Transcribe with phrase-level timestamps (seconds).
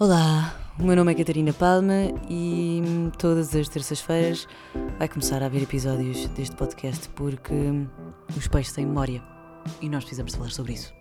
[0.00, 2.80] Olá, o meu nome é Catarina Palma e
[3.18, 4.46] todas as terças-feiras
[4.96, 7.52] vai começar a haver episódios deste podcast porque
[8.36, 9.20] os peixes têm memória
[9.82, 10.94] e nós precisamos falar sobre isso.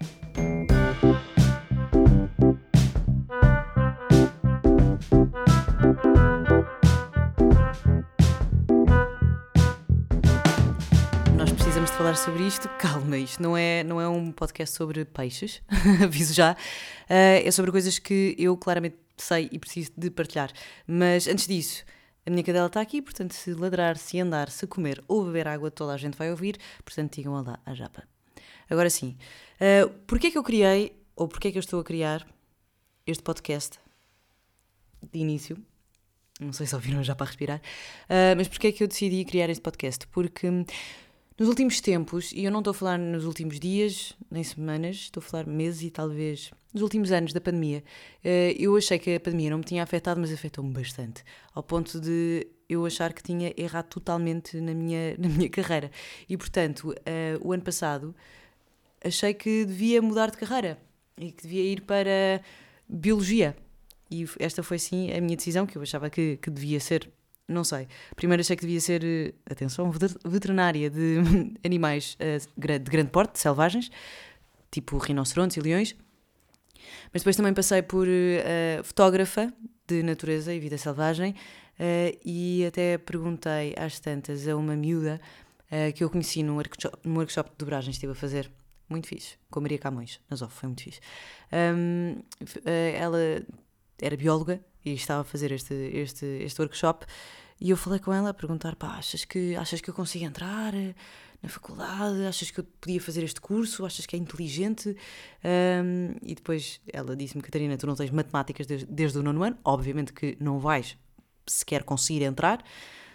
[12.17, 12.67] Sobre isto.
[12.79, 15.61] Calma, isto não é, não é um podcast sobre peixes,
[16.03, 16.53] aviso já.
[16.53, 20.51] Uh, é sobre coisas que eu claramente sei e preciso de partilhar.
[20.87, 21.85] Mas antes disso,
[22.25, 25.69] a minha cadela está aqui, portanto, se ladrar, se andar, se comer ou beber água,
[25.69, 26.57] toda a gente vai ouvir.
[26.83, 28.03] Portanto, digam lá a japa.
[28.69, 29.15] Agora sim,
[29.61, 32.27] uh, porquê é que eu criei, ou porquê é que eu estou a criar
[33.05, 33.79] este podcast
[35.11, 35.57] de início?
[36.39, 39.49] Não sei se ouviram já para respirar, uh, mas porquê é que eu decidi criar
[39.49, 40.07] este podcast?
[40.07, 40.47] Porque
[41.37, 45.21] nos últimos tempos, e eu não estou a falar nos últimos dias, nem semanas, estou
[45.21, 47.83] a falar meses e talvez nos últimos anos da pandemia,
[48.23, 51.99] eh, eu achei que a pandemia não me tinha afetado, mas afetou-me bastante, ao ponto
[51.99, 55.91] de eu achar que tinha errado totalmente na minha, na minha carreira.
[56.27, 58.15] E portanto, eh, o ano passado
[59.03, 60.79] achei que devia mudar de carreira
[61.17, 62.41] e que devia ir para
[62.89, 63.55] biologia.
[64.09, 67.11] E esta foi sim a minha decisão, que eu achava que, que devia ser
[67.47, 67.87] não sei.
[68.15, 69.89] Primeiro achei que devia ser, eh, atenção,
[70.25, 71.19] veterinária de
[71.63, 73.89] animais eh, de grande porte, selvagens,
[74.69, 75.95] tipo rinocerontes e leões.
[77.13, 79.51] Mas depois também passei por uh, fotógrafa
[79.87, 85.19] de natureza e vida selvagem uh, e até perguntei às tantas a uma miúda
[85.71, 88.51] uh, que eu conheci num workshop, num workshop de dobragens que estive a fazer.
[88.89, 91.01] Muito fixe, com a Maria Camões, na ZOF, foi muito fixe.
[91.51, 92.21] Um,
[92.65, 93.19] ela
[94.01, 97.05] era bióloga e estava a fazer este, este, este workshop
[97.59, 100.75] e eu falei com ela a perguntar, pá, achas que, achas que eu consigo entrar
[100.75, 100.93] eh,
[101.41, 102.25] na faculdade?
[102.25, 103.85] Achas que eu podia fazer este curso?
[103.85, 104.95] Achas que é inteligente?
[105.43, 109.57] Um, e depois ela disse-me, Catarina, tu não tens matemáticas desde, desde o nono ano,
[109.63, 110.97] obviamente que não vais
[111.47, 112.63] sequer conseguir entrar,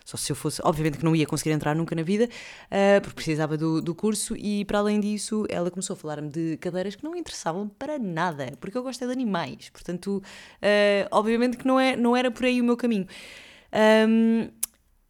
[0.05, 3.15] só se eu fosse, obviamente que não ia conseguir entrar nunca na vida, uh, porque
[3.15, 7.05] precisava do, do curso, e para além disso, ela começou a falar-me de cadeiras que
[7.05, 11.79] não interessavam para nada, porque eu gosto é de animais, portanto, uh, obviamente que não,
[11.79, 13.07] é, não era por aí o meu caminho.
[14.09, 14.49] Um,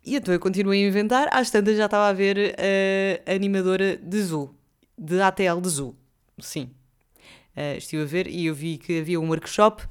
[0.04, 2.56] e então eu continuei a inventar, às tantas já estava a ver
[3.26, 4.54] a animadora de Zoo,
[4.98, 5.96] de ATL de Zoo,
[6.40, 6.70] sim.
[7.56, 9.84] Uh, estive a ver e eu vi que havia um workshop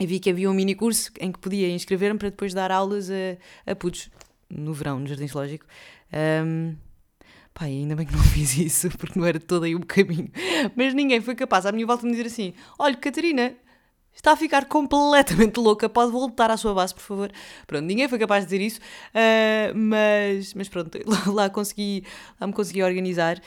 [0.00, 3.08] e vi que havia um mini curso em que podia inscrever-me para depois dar aulas
[3.10, 4.10] a, a putos
[4.50, 5.66] no verão, no Jardim Zoológico.
[6.44, 6.76] Um,
[7.58, 10.30] Pai, ainda bem que não fiz isso, porque não era todo aí o caminho.
[10.76, 13.56] Mas ninguém foi capaz à minha volta de me dizer assim: olha, Catarina,
[14.14, 17.32] está a ficar completamente louca, pode voltar à sua base, por favor.
[17.66, 22.04] Pronto, ninguém foi capaz de dizer isso, uh, mas, mas pronto, lá, lá, consegui,
[22.40, 23.40] lá me consegui organizar.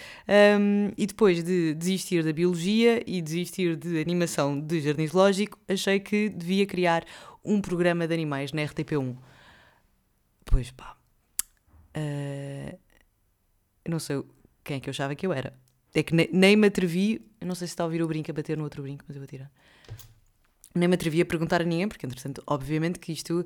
[0.59, 5.99] Um, e depois de desistir da biologia e desistir de animação de jardim zoológico, achei
[5.99, 7.05] que devia criar
[7.43, 9.30] um programa de animais na RTP1.
[10.51, 10.95] Pois pá.
[11.97, 12.77] Uh,
[13.83, 14.23] eu não sei
[14.63, 15.51] quem é que eu achava que eu era.
[15.95, 17.27] É que nem me atrevi.
[17.39, 19.15] Eu não sei se está a ouvir o brinco a bater no outro brinco, mas
[19.15, 19.51] eu vou tirar
[20.73, 23.45] nem me atrevi a perguntar a ninguém, porque entretanto, obviamente que isto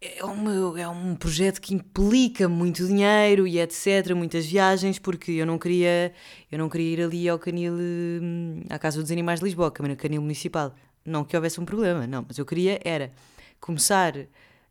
[0.00, 5.46] é, uma, é um projeto que implica muito dinheiro e etc, muitas viagens, porque eu
[5.46, 6.12] não queria,
[6.50, 9.96] eu não queria ir ali ao canil, hum, à Casa dos Animais de Lisboa, no
[9.96, 10.74] canil municipal.
[11.04, 13.12] Não que houvesse um problema, não, mas eu queria era
[13.60, 14.14] começar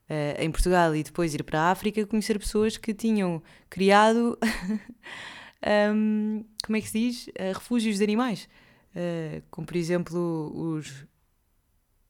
[0.10, 4.38] uh, em Portugal e depois ir para a África, conhecer pessoas que tinham criado,
[5.94, 7.28] um, como é que se diz?
[7.28, 8.48] Uh, refúgios de animais.
[8.96, 11.06] Uh, como por exemplo os,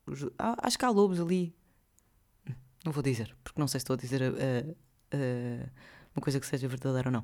[0.08, 0.30] os.
[0.38, 1.56] Ah, acho que há lobos ali.
[2.84, 4.22] Não vou dizer, porque não sei se estou a dizer
[6.16, 7.24] uma coisa que seja verdadeira ou não.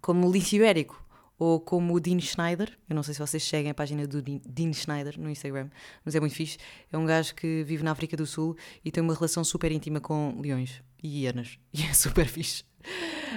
[0.00, 1.05] como o lince ibérico
[1.38, 2.70] ou como o Dean Schneider.
[2.88, 5.68] Eu não sei se vocês seguem a página do Dean Schneider no Instagram,
[6.04, 6.58] mas é muito fixe.
[6.90, 10.00] É um gajo que vive na África do Sul e tem uma relação super íntima
[10.00, 11.58] com leões e hienas.
[11.72, 12.64] E é super fixe.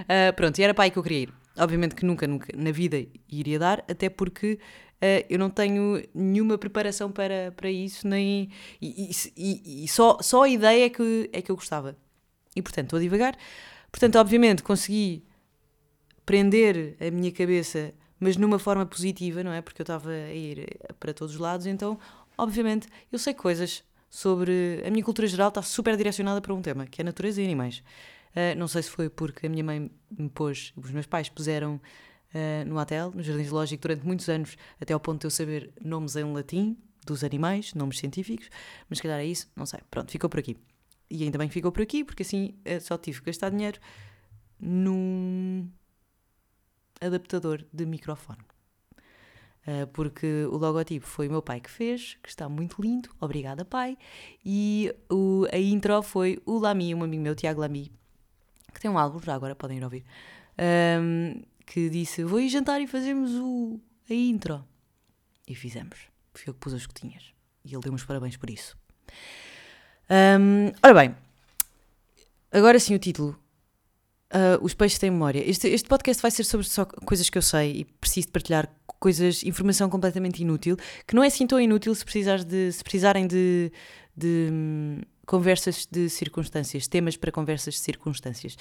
[0.02, 1.34] Uh, pronto, e era para aí que eu queria ir.
[1.58, 6.58] Obviamente que nunca, nunca na vida iria dar, até porque uh, eu não tenho nenhuma
[6.58, 8.50] preparação para, para isso, nem.
[8.82, 11.98] E, e, e, só, só a ideia é que, é que eu gostava.
[12.56, 13.38] E portanto, estou a divagar.
[13.92, 15.26] Portanto, obviamente, consegui
[16.30, 19.64] prender a minha cabeça, mas numa forma positiva, não é?
[19.64, 21.98] Porque eu estava a ir para todos os lados, então,
[22.38, 24.84] obviamente, eu sei coisas sobre.
[24.86, 27.82] A minha cultura geral está super direcionada para um tema, que é natureza e animais.
[28.30, 31.82] Uh, não sei se foi porque a minha mãe me pôs, os meus pais puseram
[32.36, 35.74] uh, no hotel, no Jardim Zoológico, durante muitos anos, até ao ponto de eu saber
[35.84, 36.78] nomes em latim
[37.08, 38.52] dos animais, nomes científicos,
[38.88, 39.80] mas se calhar é isso, não sei.
[39.90, 40.56] Pronto, ficou por aqui.
[41.10, 43.80] E ainda bem que ficou por aqui, porque assim só tive que gastar dinheiro
[44.60, 45.68] num
[47.02, 48.40] adaptador de microfone.
[49.68, 53.64] Uh, porque o logotipo foi o meu pai que fez, que está muito lindo, obrigada
[53.66, 53.98] pai,
[54.44, 57.92] e o, a intro foi o Lami, um amigo meu, Tiago Lami,
[58.74, 60.06] que tem um álbum, já agora podem ir ouvir,
[61.02, 63.80] um, que disse, vou ir jantar e fazemos o,
[64.10, 64.66] a intro.
[65.48, 66.00] E fizemos.
[66.34, 67.34] Fui eu que pus as gotinhas.
[67.66, 68.78] E ele deu-me os parabéns por isso.
[70.10, 71.16] Um, ora bem,
[72.52, 73.38] agora sim o título.
[74.32, 75.48] Uh, os peixes têm memória.
[75.48, 78.70] Este, este podcast vai ser sobre só coisas que eu sei e preciso de partilhar
[79.00, 80.78] coisas, informação completamente inútil,
[81.08, 83.72] que não é assim tão inútil se, precisares de, se precisarem de,
[84.16, 88.56] de hum, conversas de circunstâncias, temas para conversas de circunstâncias.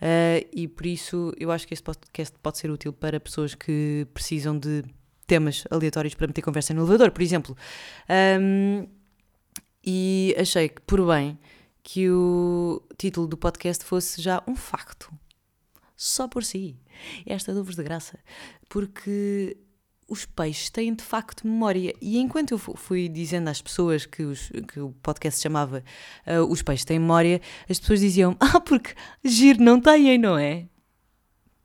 [0.00, 4.06] Uh, e por isso eu acho que este podcast pode ser útil para pessoas que
[4.14, 4.84] precisam de
[5.26, 7.56] temas aleatórios para meter conversa no elevador, por exemplo.
[8.40, 8.86] Um,
[9.84, 11.38] e achei que, por bem,
[11.82, 15.12] que o título do podcast fosse já um facto.
[15.96, 16.76] Só por si.
[17.26, 18.18] Esta dou-vos de graça.
[18.68, 19.56] Porque
[20.08, 21.94] os peixes têm de facto memória.
[22.00, 25.84] E enquanto eu fui dizendo às pessoas que, os, que o podcast se chamava
[26.26, 30.66] uh, Os Peixes Têm Memória, as pessoas diziam: Ah, porque giro não têm, não é?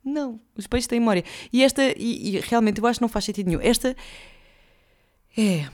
[0.03, 1.23] Não, os peixes têm memória.
[1.51, 3.61] E esta, e, e realmente eu acho que não faz sentido nenhum.
[3.61, 3.95] Esta
[5.35, 5.67] é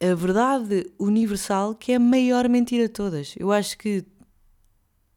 [0.00, 3.34] a verdade universal que é a maior mentira de todas.
[3.38, 4.04] Eu acho que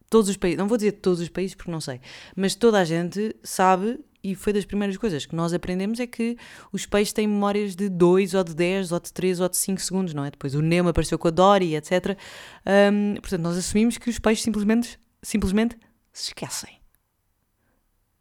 [0.10, 2.00] todos os países, não vou dizer todos os países porque não sei,
[2.36, 6.38] mas toda a gente sabe e foi das primeiras coisas que nós aprendemos é que
[6.72, 9.82] os peixes têm memórias de 2 ou de 10 ou de 3 ou de 5
[9.82, 10.32] segundos, não é?
[10.32, 12.18] Depois o Nemo apareceu com a Dory, etc.
[12.66, 15.78] Um, portanto, nós assumimos que os peixes simplesmente, simplesmente
[16.14, 16.80] se esquecem.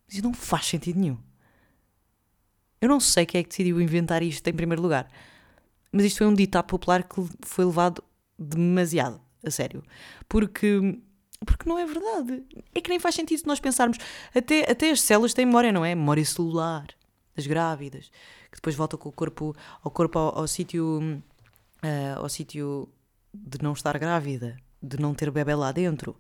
[0.09, 1.19] Isso não faz sentido nenhum.
[2.81, 5.09] Eu não sei quem é que decidiu inventar isto em primeiro lugar,
[5.92, 8.02] mas isto foi um ditado popular que foi levado
[8.38, 9.82] demasiado a sério.
[10.28, 10.98] Porque
[11.44, 12.44] porque não é verdade.
[12.74, 13.98] É que nem faz sentido se nós pensarmos.
[14.34, 15.94] Até, até as células têm memória, não é?
[15.94, 16.86] Memória celular
[17.34, 18.10] das grávidas,
[18.50, 21.00] que depois volta com o corpo ao corpo ao, ao sítio
[21.82, 22.88] uh, ao sítio
[23.34, 26.16] de não estar grávida, de não ter bebê lá dentro.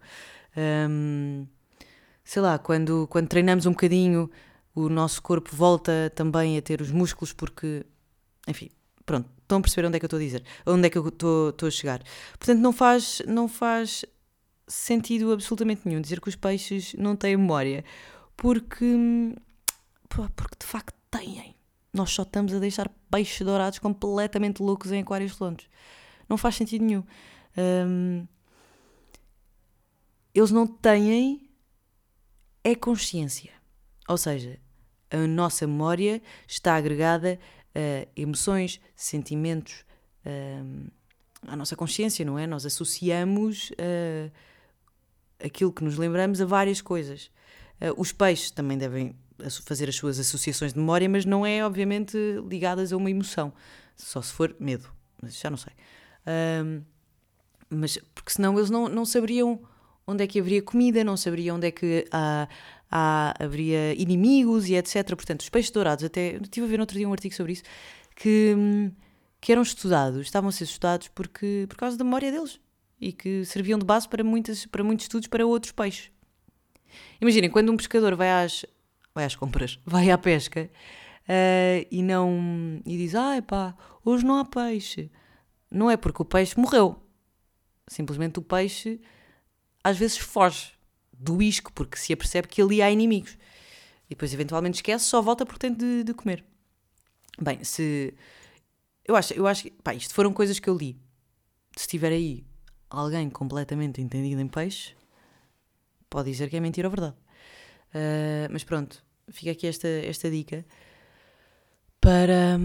[0.56, 1.46] Um,
[2.24, 4.30] sei lá, quando, quando treinamos um bocadinho,
[4.74, 7.84] o nosso corpo volta também a ter os músculos, porque,
[8.48, 8.70] enfim,
[9.04, 11.08] pronto, estão a perceber onde é que eu estou a dizer, onde é que eu
[11.08, 12.02] estou, a chegar.
[12.38, 14.04] Portanto, não faz, não faz
[14.66, 17.84] sentido absolutamente nenhum dizer que os peixes não têm memória,
[18.36, 19.34] porque,
[20.08, 21.54] porque de facto têm.
[21.92, 25.68] Nós só estamos a deixar peixes dourados completamente loucos em aquários redondos.
[26.28, 27.04] Não faz sentido nenhum.
[27.86, 28.26] Um,
[30.34, 31.50] eles não têm
[32.64, 33.52] é consciência.
[34.08, 34.58] Ou seja,
[35.10, 37.38] a nossa memória está agregada
[37.74, 39.84] a emoções, sentimentos,
[40.24, 42.46] a, a nossa consciência, não é?
[42.46, 43.70] Nós associamos.
[43.72, 44.30] Uh,
[45.44, 47.30] aquilo que nos lembramos a várias coisas.
[47.80, 49.14] Uh, os peixes também devem
[49.64, 52.16] fazer as suas associações de memória, mas não é, obviamente,
[52.48, 53.52] ligadas a uma emoção.
[53.96, 54.88] Só se for medo,
[55.20, 55.72] mas já não sei.
[56.22, 56.82] Uh,
[57.68, 59.60] mas porque senão eles não, não saberiam
[60.06, 62.48] onde é que haveria comida, não saberiam onde é que há,
[62.90, 65.06] há, haveria inimigos e etc.
[65.14, 67.62] Portanto, os peixes dourados, até estive a ver outro dia um artigo sobre isso,
[68.16, 68.54] que,
[69.40, 72.60] que eram estudados, estavam a ser estudados porque, por causa da memória deles
[73.00, 76.10] e que serviam de base para, muitas, para muitos estudos para outros peixes.
[77.20, 78.64] Imaginem, quando um pescador vai às,
[79.12, 80.70] vai às compras, vai à pesca
[81.22, 83.74] uh, e não e diz: Ah, pá,
[84.04, 85.10] hoje não há peixe.
[85.70, 87.02] Não é porque o peixe morreu.
[87.88, 89.00] Simplesmente o peixe
[89.82, 90.72] às vezes foge
[91.12, 93.36] do isco porque se apercebe que ali há inimigos.
[94.06, 96.44] E depois eventualmente esquece, só volta porque tem de, de comer.
[97.40, 98.14] Bem, se.
[99.04, 99.70] Eu acho, eu acho que.
[99.70, 101.00] Pá, isto foram coisas que eu li.
[101.76, 102.44] Se estiver aí
[102.90, 104.94] alguém completamente entendido em peixe
[106.10, 107.16] pode dizer que é mentira ou verdade.
[107.94, 110.64] Uh, mas pronto, fica aqui esta, esta dica
[112.00, 112.58] para,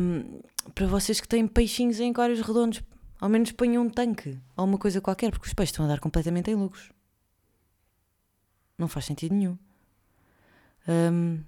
[0.75, 2.81] para vocês que têm peixinhos em aquários redondos.
[3.19, 5.99] Ao menos ponham um tanque ou uma coisa qualquer, porque os peixes estão a dar
[5.99, 6.91] completamente em lucros.
[8.77, 9.57] Não faz sentido nenhum.
[10.87, 11.43] Um,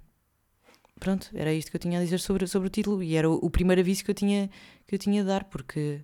[1.00, 3.36] pronto, era isto que eu tinha a dizer sobre, sobre o título e era o,
[3.36, 4.50] o primeiro aviso que eu tinha
[4.86, 6.04] que eu tinha a dar, porque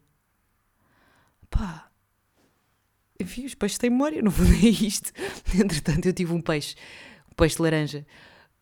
[1.50, 1.89] pá,
[3.20, 5.12] enfim, os peixes têm memória, não vou ler isto.
[5.53, 6.75] Entretanto, eu tive um peixe,
[7.32, 8.05] um peixe de laranja,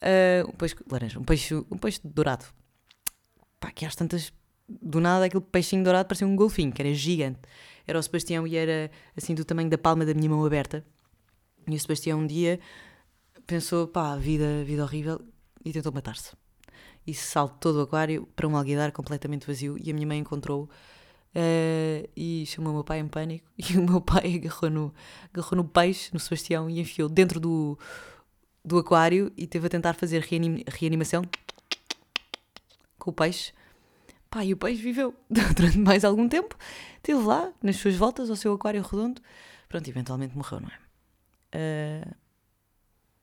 [0.02, 2.46] uh, um peixe laranja, um peixe, um peixe dourado.
[3.60, 4.32] Pá, que às tantas,
[4.68, 7.40] do nada, aquele peixinho dourado parecia um golfinho, que era gigante.
[7.86, 10.86] Era o Sebastião e era assim do tamanho da palma da minha mão aberta.
[11.68, 12.60] E o Sebastião um dia
[13.46, 15.22] pensou, pá, vida, vida horrível,
[15.64, 16.32] e tentou matar-se.
[17.06, 20.70] E saltou do aquário para um alguidar completamente vazio e a minha mãe encontrou-o
[21.36, 24.94] Uh, e chamou o meu pai em pânico e o meu pai agarrou no,
[25.34, 27.76] agarrou no peixe, no Sebastião, e enfiou dentro do,
[28.64, 31.24] do aquário e teve a tentar fazer reanim, reanimação
[33.00, 33.52] com o peixe
[34.34, 36.58] Pá, e o peixe viveu durante mais algum tempo,
[36.96, 39.22] esteve lá, nas suas voltas, ao seu aquário redondo.
[39.70, 40.83] Pronto, eventualmente morreu, não é?
[41.54, 42.16] Uh,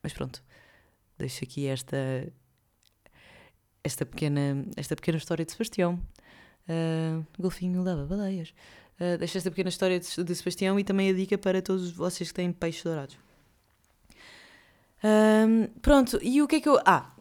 [0.01, 0.43] mas pronto,
[1.17, 2.31] deixo aqui esta,
[3.83, 5.99] esta, pequena, esta pequena história de Sebastião.
[6.67, 8.53] Uh, golfinho lava baleias.
[8.99, 12.29] Uh, deixo esta pequena história de, de Sebastião e também a dica para todos vocês
[12.29, 13.17] que têm peixes dourados.
[15.03, 16.79] Um, pronto, e o que é que eu.
[16.85, 17.11] Ah,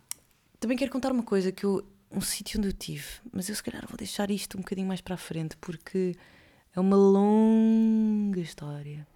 [0.59, 1.85] também quero contar uma coisa que eu.
[2.13, 5.01] Um sítio onde eu tive, mas eu se calhar vou deixar isto um bocadinho mais
[5.01, 6.17] para a frente porque
[6.75, 9.07] é uma longa história.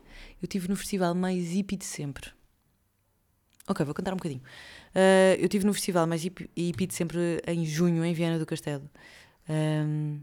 [0.41, 2.31] Eu tive no festival mais hippie de sempre.
[3.67, 4.43] Ok, vou contar um bocadinho.
[4.95, 8.89] Uh, eu tive no festival mais hippie de sempre em junho, em Viana do Castelo,
[9.49, 10.21] um,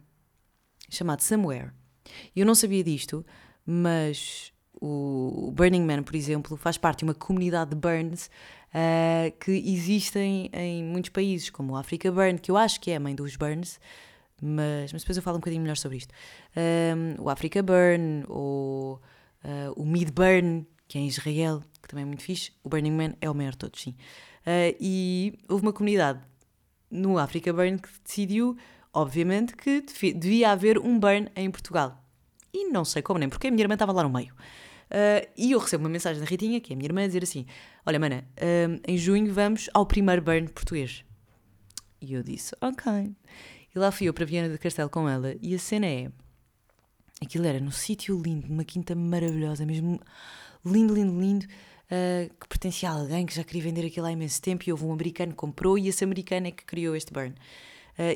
[0.89, 1.71] chamado Somewhere.
[2.35, 3.25] Eu não sabia disto,
[3.65, 8.29] mas o Burning Man, por exemplo, faz parte de uma comunidade de burns
[8.73, 12.95] uh, que existem em muitos países, como o Africa Burn, que eu acho que é
[12.95, 13.79] a mãe dos burns,
[14.41, 16.13] mas, mas depois eu falo um bocadinho melhor sobre isto.
[16.57, 18.99] Um, o Africa Burn, ou
[19.43, 22.51] uh, o Mid Burn, que é em Israel, que também é muito fixe.
[22.63, 23.91] O Burning Man é o maior de todos, sim.
[24.41, 26.19] Uh, e houve uma comunidade
[26.89, 28.57] no Africa Burn que decidiu,
[28.93, 29.81] obviamente, que
[30.13, 32.03] devia haver um burn em Portugal.
[32.53, 34.33] E não sei como nem porque a minha irmã estava lá no meio.
[34.33, 37.23] Uh, e eu recebo uma mensagem da Ritinha, que é a minha irmã, a dizer
[37.23, 37.45] assim:
[37.85, 38.25] Olha, mana,
[38.85, 41.05] em junho vamos ao primeiro burn português.
[42.01, 43.15] E eu disse: Ok.
[43.73, 46.11] E lá fui eu para Viana do Castelo com ela, e a cena é.
[47.23, 49.99] Aquilo era no sítio lindo, numa quinta maravilhosa, mesmo
[50.65, 54.41] lindo, lindo, lindo, uh, que pertencia a alguém que já queria vender aquilo há imenso
[54.41, 57.35] tempo e houve um americano que comprou e esse americano é que criou este burn.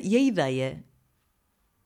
[0.02, 0.84] e a ideia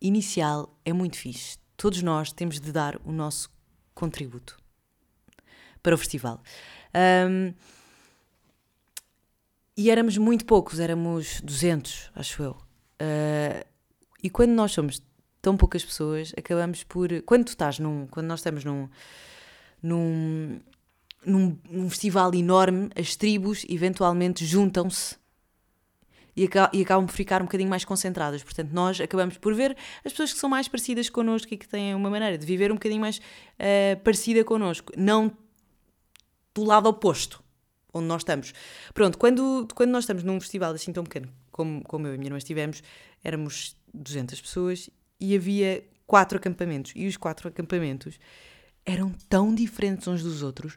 [0.00, 1.58] inicial é muito fixe.
[1.76, 3.50] Todos nós temos de dar o nosso
[3.94, 4.58] contributo
[5.82, 6.42] para o festival.
[7.28, 7.54] Um,
[9.76, 12.52] e éramos muito poucos, éramos 200, acho eu.
[13.00, 13.64] Uh,
[14.22, 15.02] e quando nós somos
[15.40, 17.08] tão poucas pessoas, acabamos por.
[17.22, 18.06] Quando tu estás num.
[18.06, 18.88] Quando nós estamos num.
[19.82, 20.60] num
[21.24, 25.16] num, num festival enorme, as tribos eventualmente juntam-se
[26.36, 26.44] e,
[26.82, 28.42] acabam por ficar um bocadinho mais concentradas.
[28.42, 31.94] Portanto, nós acabamos por ver as pessoas que são mais parecidas connosco e que têm
[31.94, 34.92] uma maneira de viver um bocadinho mais uh, parecida connosco.
[34.96, 35.30] Não
[36.54, 37.42] do lado oposto,
[37.92, 38.52] onde nós estamos.
[38.94, 42.18] Pronto, quando, quando nós estamos num festival assim tão pequeno, como, como eu e a
[42.18, 42.82] minha irmã estivemos,
[43.22, 46.92] éramos 200 pessoas e havia quatro acampamentos.
[46.96, 48.18] E os quatro acampamentos
[48.84, 50.76] eram tão diferentes uns dos outros.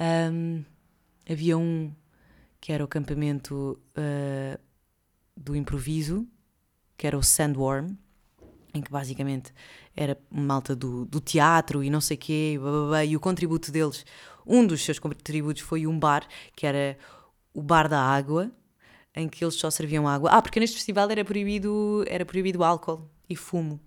[0.00, 0.64] Um,
[1.30, 1.92] havia um
[2.60, 4.58] que era o acampamento uh,
[5.36, 6.26] do improviso,
[6.96, 7.96] que era o Sandworm,
[8.72, 9.52] em que basicamente
[9.96, 13.70] era malta do, do teatro e não sei quê, blá, blá, blá, e o contributo
[13.70, 14.06] deles,
[14.46, 16.96] um dos seus contributos foi um bar, que era
[17.52, 18.50] o Bar da Água,
[19.14, 20.30] em que eles só serviam água.
[20.30, 23.80] Ah, porque neste festival era proibido, era proibido álcool e fumo.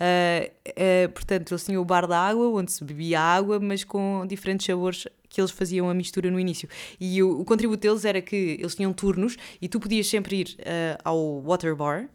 [0.00, 4.24] Uh, uh, portanto, eles tinham o bar da água, onde se bebia água, mas com
[4.26, 6.68] diferentes sabores que eles faziam a mistura no início.
[6.98, 10.56] E o, o contributo deles era que eles tinham turnos e tu podias sempre ir
[10.60, 12.08] uh, ao water bar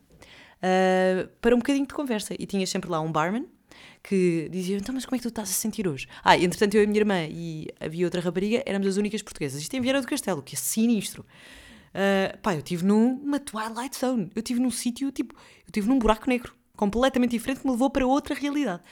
[1.41, 2.33] para um bocadinho de conversa.
[2.39, 3.45] E tinhas sempre lá um barman
[4.01, 6.07] que dizia então, mas como é que tu estás a sentir hoje?
[6.24, 9.62] Ah, entretanto eu e a minha irmã e havia outra rapariga, éramos as únicas portuguesas.
[9.62, 11.24] Isto em Vieira do Castelo, que é sinistro.
[11.95, 14.29] Uh, pá, eu estive numa Twilight Zone.
[14.35, 17.89] Eu estive num sítio, tipo, eu estive num buraco negro, completamente diferente, que me levou
[17.89, 18.83] para outra realidade.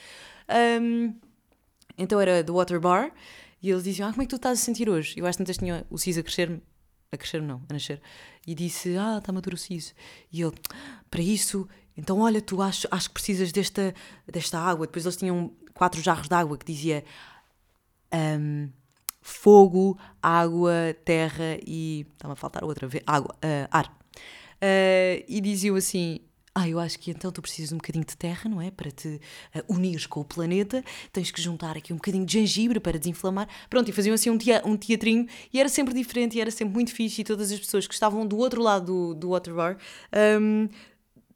[0.80, 1.14] Um,
[1.98, 3.12] então era do Water Bar
[3.62, 5.14] e eles diziam, ah, como é que tu estás a sentir hoje?
[5.18, 6.62] Eu acho que tantas tinha o CIS a crescer-me,
[7.12, 8.00] a crescer não, a nascer.
[8.46, 9.94] E disse, ah, está maduro o CIS.
[10.32, 10.52] E ele,
[11.10, 13.94] para isso então, olha, tu acho, acho que precisas desta,
[14.26, 14.86] desta água.
[14.86, 17.04] Depois eles tinham quatro jarros de água que dizia
[18.12, 18.68] um,
[19.24, 22.06] fogo, água, terra e.
[22.12, 23.02] Estava a faltar outra vez.
[23.06, 23.86] Água, uh, ar.
[23.86, 26.20] Uh, e diziam assim:
[26.54, 28.70] ah, eu acho que então tu precisas de um bocadinho de terra, não é?
[28.70, 32.78] Para te uh, unires com o planeta, tens que juntar aqui um bocadinho de gengibre
[32.78, 33.48] para desinflamar.
[33.70, 36.74] Pronto, e faziam assim um, tea, um teatrinho e era sempre diferente e era sempre
[36.74, 37.22] muito fixe.
[37.22, 39.78] E todas as pessoas que estavam do outro lado do, do water bar
[40.38, 40.68] um,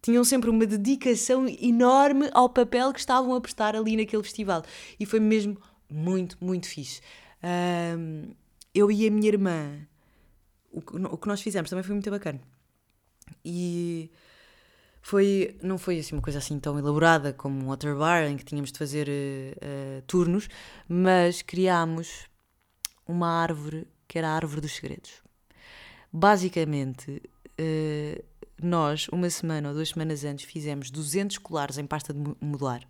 [0.02, 4.62] tinham sempre uma dedicação enorme ao papel que estavam a prestar ali naquele festival.
[5.00, 5.56] E foi mesmo
[5.90, 7.00] muito, muito fixe.
[7.42, 8.34] Um,
[8.74, 9.86] eu e a minha irmã,
[10.72, 12.40] o que, o que nós fizemos também foi muito bacana.
[13.44, 14.10] E
[15.02, 18.44] foi, não foi assim uma coisa assim tão elaborada como um water bar em que
[18.44, 20.48] tínhamos de fazer uh, turnos,
[20.88, 22.26] mas criámos
[23.06, 25.22] uma árvore que era a árvore dos segredos.
[26.12, 27.22] Basicamente,
[27.58, 28.24] uh,
[28.60, 32.82] nós, uma semana ou duas semanas antes, fizemos 200 colares em pasta de modelar,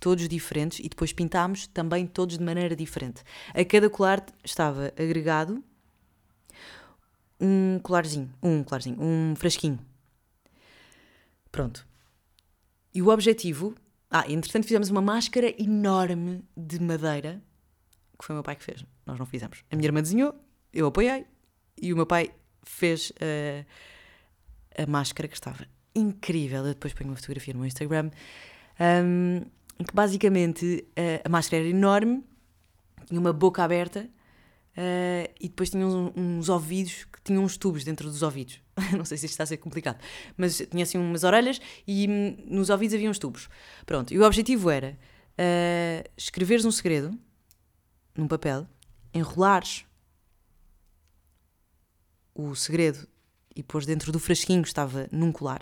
[0.00, 3.22] todos diferentes, e depois pintámos também todos de maneira diferente.
[3.54, 5.62] A cada colar estava agregado
[7.40, 9.78] um colarzinho, um colarzinho, um frasquinho.
[11.50, 11.86] Pronto.
[12.94, 13.74] e o objetivo.
[14.10, 17.42] Ah, entretanto fizemos uma máscara enorme de madeira,
[18.18, 18.84] que foi o meu pai que fez.
[19.04, 19.62] Nós não fizemos.
[19.70, 20.34] A minha irmã desenhou,
[20.72, 21.26] eu apoiei,
[21.80, 23.66] e o meu pai fez uh,
[24.76, 26.64] a máscara que estava incrível.
[26.64, 28.10] Eu depois ponho uma fotografia no meu Instagram.
[28.80, 29.42] Um,
[29.84, 32.24] que basicamente uh, a máscara era enorme,
[33.06, 34.08] tinha uma boca aberta
[34.76, 38.60] uh, e depois tinha uns, uns, ouvidos que tinham uns tubos dentro dos ouvidos.
[38.96, 39.98] Não sei se isto está a ser complicado,
[40.36, 43.48] mas tinha assim umas orelhas e hum, nos ouvidos havia uns tubos.
[43.86, 44.98] Pronto, e o objetivo era
[45.38, 47.16] uh, escreveres um segredo
[48.16, 48.66] num papel,
[49.14, 49.84] enrolares
[52.34, 53.06] o segredo
[53.54, 55.60] e pôs dentro do frasquinho que estava num colar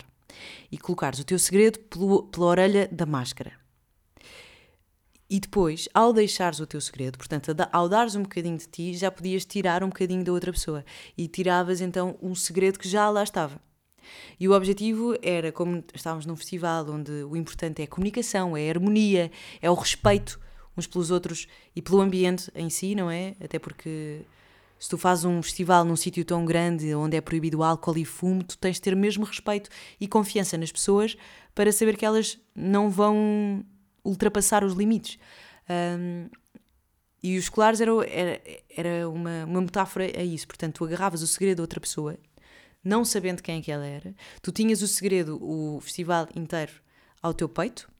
[0.70, 3.65] e colocares o teu segredo pelo, pela orelha da máscara.
[5.28, 9.10] E depois, ao deixares o teu segredo, portanto, ao dares um bocadinho de ti, já
[9.10, 10.84] podias tirar um bocadinho da outra pessoa.
[11.18, 13.60] E tiravas então um segredo que já lá estava.
[14.38, 18.68] E o objetivo era, como estávamos num festival onde o importante é a comunicação, é
[18.68, 19.30] a harmonia,
[19.60, 20.38] é o respeito
[20.76, 23.34] uns pelos outros e pelo ambiente em si, não é?
[23.40, 24.20] Até porque
[24.78, 28.44] se tu fazes um festival num sítio tão grande onde é proibido álcool e fumo,
[28.44, 31.16] tu tens de ter mesmo respeito e confiança nas pessoas
[31.54, 33.64] para saber que elas não vão
[34.06, 35.18] ultrapassar os limites.
[35.68, 36.28] Um,
[37.22, 40.46] e os colares era, era, era uma, uma metáfora a isso.
[40.46, 42.16] Portanto, tu agarravas o segredo de outra pessoa,
[42.84, 46.72] não sabendo quem é que ela era, tu tinhas o segredo, o festival inteiro,
[47.20, 47.90] ao teu peito.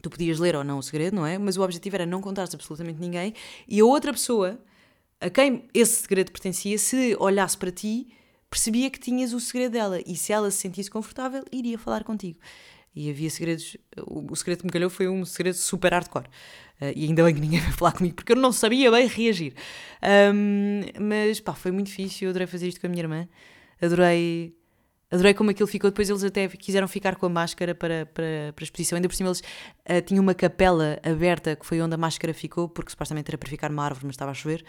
[0.00, 1.38] Tu podias ler ou não o segredo, não é?
[1.38, 3.34] Mas o objetivo era não contares absolutamente ninguém.
[3.66, 4.60] E a outra pessoa,
[5.18, 8.14] a quem esse segredo pertencia, se olhasse para ti,
[8.50, 9.98] percebia que tinhas o segredo dela.
[10.06, 12.38] E se ela se sentisse confortável, iria falar contigo.
[12.94, 13.76] E havia segredos.
[14.06, 16.26] O, o segredo que me calhou foi um segredo super hardcore.
[16.80, 19.54] Uh, e ainda bem que ninguém vai falar comigo, porque eu não sabia bem reagir.
[20.32, 22.26] Um, mas pá, foi muito difícil.
[22.26, 23.28] Eu adorei fazer isto com a minha irmã.
[23.80, 24.56] Adorei.
[25.10, 25.90] Adorei como aquilo ficou.
[25.90, 28.96] Depois eles até quiseram ficar com a máscara para, para, para a exposição.
[28.96, 32.68] Ainda por cima eles uh, tinham uma capela aberta que foi onde a máscara ficou,
[32.68, 34.64] porque supostamente era para ficar numa árvore, mas estava a chover.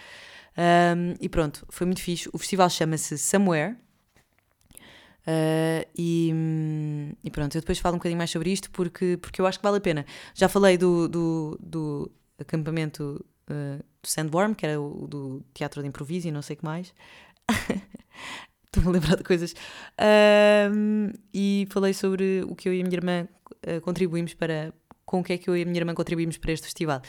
[0.58, 2.30] Um, e pronto, foi muito fixe.
[2.32, 3.76] O festival chama-se Somewhere.
[5.28, 6.32] Uh, e,
[7.24, 9.64] e, pronto, eu depois falo um bocadinho mais sobre isto porque, porque eu acho que
[9.64, 10.06] vale a pena.
[10.34, 15.88] Já falei do, do, do acampamento uh, do Sandworm, que era o do teatro de
[15.88, 16.94] improviso e não sei o que mais.
[18.66, 19.54] Estou-me a lembrar de coisas.
[20.00, 23.28] Uh, e falei sobre o que eu e a minha irmã
[23.82, 24.74] contribuímos para.
[25.06, 27.00] Com o que é que eu e a minha irmã contribuímos para este festival.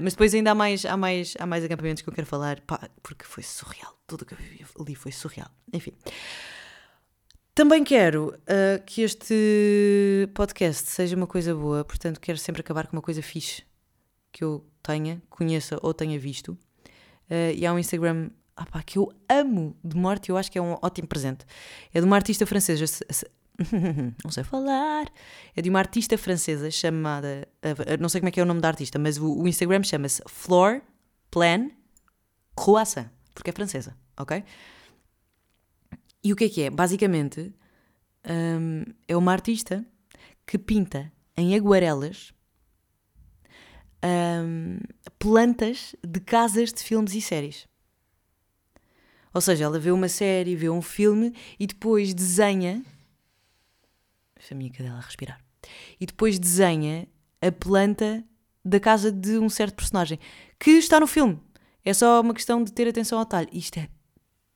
[0.00, 2.88] mas depois ainda há mais, há, mais, há mais acampamentos que eu quero falar, pá,
[3.02, 3.94] porque foi surreal.
[4.06, 5.50] Tudo o que eu vivi ali foi surreal.
[5.70, 5.92] Enfim.
[7.56, 12.94] Também quero uh, que este podcast seja uma coisa boa, portanto, quero sempre acabar com
[12.94, 13.62] uma coisa fixe
[14.30, 16.48] que eu tenha, conheça ou tenha visto.
[16.50, 20.60] Uh, e há um Instagram ah que eu amo de morte, eu acho que é
[20.60, 21.46] um ótimo presente.
[21.94, 22.84] É de uma artista francesa,
[24.22, 25.06] não sei falar,
[25.56, 27.48] é de uma artista francesa chamada,
[27.98, 30.22] não sei como é que é o nome da artista, mas o, o Instagram chama-se
[30.28, 30.82] Flor
[31.30, 31.70] Plan
[32.54, 34.44] Croissant, porque é francesa, ok?
[36.26, 36.70] E o que é que é?
[36.70, 37.54] Basicamente,
[38.28, 39.86] um, é uma artista
[40.44, 42.34] que pinta em aguarelas
[44.04, 44.80] um,
[45.20, 47.68] plantas de casas de filmes e séries.
[49.32, 52.84] Ou seja, ela vê uma série, vê um filme e depois desenha.
[54.34, 55.40] Deixa a minha cadela respirar.
[56.00, 57.06] E depois desenha
[57.40, 58.24] a planta
[58.64, 60.18] da casa de um certo personagem
[60.58, 61.40] que está no filme.
[61.84, 63.48] É só uma questão de ter atenção ao detalhe.
[63.52, 63.88] Isto é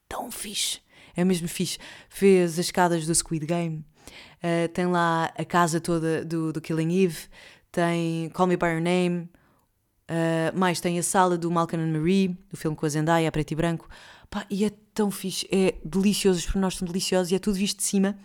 [0.08, 0.80] tão fixe
[1.16, 1.78] é mesmo fixe.
[2.08, 3.84] Fez as escadas do Squid Game,
[4.42, 7.18] uh, tem lá a casa toda do, do Killing Eve,
[7.70, 9.28] tem Call Me By Your Name,
[10.10, 13.32] uh, mais tem a sala do Malcolm and Marie, do filme com a Zendaya, a
[13.32, 13.88] preto e branco.
[14.28, 17.78] Pá, e é tão fixe, é delicioso, os pormenores são deliciosos e é tudo visto
[17.78, 18.16] de cima.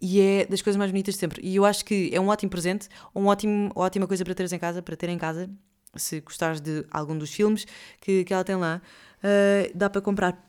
[0.00, 1.44] E é das coisas mais bonitas de sempre.
[1.44, 4.58] E eu acho que é um ótimo presente, um ótimo, ótima coisa para teres em
[4.58, 5.50] casa, para ter em casa,
[5.96, 7.66] se gostares de algum dos filmes
[8.00, 8.80] que, que ela tem lá.
[9.18, 10.47] Uh, dá para comprar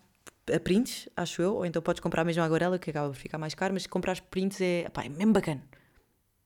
[0.54, 3.38] a prints, acho eu, ou então podes comprar mesmo a aguarela, que acaba por ficar
[3.38, 5.64] mais caro, mas se comprares prints é, pá, é mesmo bacana.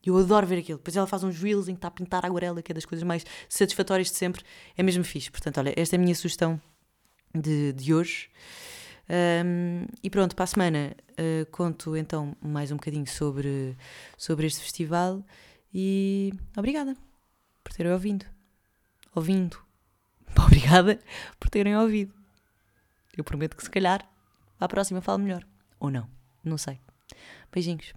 [0.06, 0.78] Eu adoro ver aquilo.
[0.78, 2.86] Depois ela faz uns reels em que está a pintar a aguarela, que é das
[2.86, 4.44] coisas mais satisfatórias de sempre.
[4.76, 5.32] É mesmo fixe.
[5.32, 6.60] Portanto, olha, esta é a minha sugestão
[7.34, 8.30] de, de hoje.
[9.10, 13.78] Um, e pronto, para a semana uh, conto então mais um bocadinho sobre,
[14.18, 15.22] sobre este festival
[15.74, 16.96] e obrigada
[17.64, 18.26] por terem ouvido.
[19.16, 19.58] Ouvindo.
[20.46, 21.00] Obrigada
[21.40, 22.23] por terem ouvido.
[23.16, 24.08] Eu prometo que se calhar
[24.60, 25.46] à próxima falo melhor.
[25.80, 26.10] Ou não.
[26.44, 26.80] Não sei.
[27.52, 27.94] Beijinhos.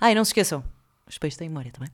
[0.00, 0.64] Ah, e não se esqueçam.
[1.06, 1.90] Os peixes têm memória também.